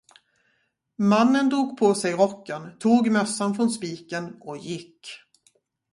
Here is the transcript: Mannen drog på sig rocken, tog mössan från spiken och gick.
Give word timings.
Mannen 0.97 1.49
drog 1.49 1.77
på 1.77 1.93
sig 1.95 2.13
rocken, 2.13 2.77
tog 2.79 3.11
mössan 3.11 3.55
från 3.55 3.69
spiken 3.69 4.37
och 4.41 4.57
gick. 4.57 5.07